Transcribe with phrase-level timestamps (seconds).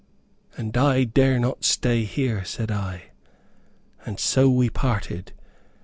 [0.57, 3.11] "And I dare not stay here," said I,
[4.03, 5.31] and so we parted.